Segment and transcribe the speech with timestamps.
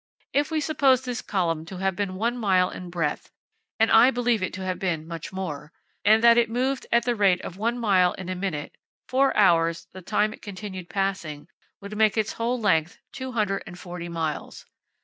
[0.33, 3.29] If we suppose this column to have been one mile in breadth
[3.79, 5.71] (and I believe it to have been much more)
[6.03, 8.73] and that it moved at the rate of one mile in a minute,
[9.07, 11.49] four hours, the time it continued passing,
[11.81, 14.65] would make its whole length two hundred and forty miles.